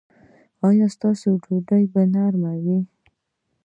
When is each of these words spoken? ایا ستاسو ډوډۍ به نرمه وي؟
ایا 0.67 0.87
ستاسو 0.95 1.29
ډوډۍ 1.43 1.83
به 1.91 2.01
نرمه 2.13 2.53
وي؟ 2.63 2.79